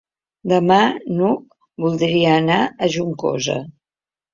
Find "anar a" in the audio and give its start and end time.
2.41-2.95